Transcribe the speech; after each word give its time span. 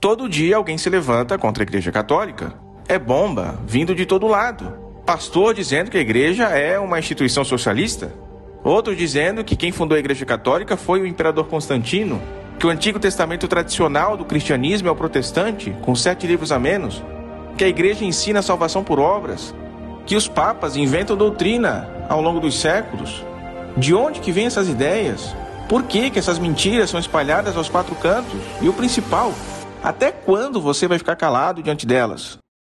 Todo 0.00 0.30
dia 0.30 0.56
alguém 0.56 0.78
se 0.78 0.88
levanta 0.88 1.36
contra 1.36 1.62
a 1.62 1.66
Igreja 1.66 1.92
Católica. 1.92 2.54
É 2.88 2.98
bomba, 2.98 3.60
vindo 3.66 3.94
de 3.94 4.06
todo 4.06 4.26
lado. 4.26 4.72
Pastor 5.04 5.52
dizendo 5.52 5.90
que 5.90 5.98
a 5.98 6.00
igreja 6.00 6.44
é 6.44 6.78
uma 6.78 6.98
instituição 6.98 7.44
socialista. 7.44 8.10
Outros 8.64 8.96
dizendo 8.96 9.44
que 9.44 9.54
quem 9.54 9.70
fundou 9.70 9.96
a 9.96 9.98
Igreja 9.98 10.24
Católica 10.24 10.74
foi 10.74 11.02
o 11.02 11.06
imperador 11.06 11.48
Constantino. 11.48 12.18
Que 12.58 12.66
o 12.66 12.70
Antigo 12.70 12.98
Testamento 12.98 13.46
tradicional 13.46 14.16
do 14.16 14.24
cristianismo 14.24 14.88
é 14.88 14.90
o 14.90 14.96
protestante, 14.96 15.70
com 15.82 15.94
sete 15.94 16.26
livros 16.26 16.50
a 16.50 16.58
menos. 16.58 17.02
Que 17.58 17.64
a 17.64 17.68
igreja 17.68 18.02
ensina 18.02 18.38
a 18.38 18.42
salvação 18.42 18.82
por 18.82 18.98
obras. 18.98 19.54
Que 20.06 20.16
os 20.16 20.26
papas 20.26 20.76
inventam 20.76 21.14
doutrina 21.14 22.06
ao 22.08 22.22
longo 22.22 22.40
dos 22.40 22.58
séculos. 22.58 23.22
De 23.76 23.94
onde 23.94 24.20
que 24.20 24.32
vêm 24.32 24.46
essas 24.46 24.66
ideias? 24.66 25.36
Por 25.68 25.82
que, 25.82 26.08
que 26.08 26.18
essas 26.18 26.38
mentiras 26.38 26.88
são 26.88 26.98
espalhadas 26.98 27.54
aos 27.54 27.68
quatro 27.68 27.94
cantos? 27.96 28.40
E 28.62 28.68
o 28.68 28.72
principal, 28.72 29.32
até 29.82 30.12
quando 30.12 30.60
você 30.60 30.86
vai 30.86 30.98
ficar 30.98 31.16
calado 31.16 31.62
diante 31.62 31.86
delas? 31.86 32.38